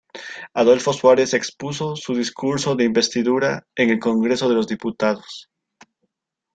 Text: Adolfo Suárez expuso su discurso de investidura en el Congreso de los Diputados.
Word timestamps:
Adolfo 0.55 0.93
Suárez 0.93 1.35
expuso 1.35 1.95
su 1.95 2.15
discurso 2.15 2.75
de 2.75 2.85
investidura 2.85 3.67
en 3.75 3.91
el 3.91 3.99
Congreso 3.99 4.49
de 4.49 4.55
los 4.55 4.65
Diputados. 4.65 5.47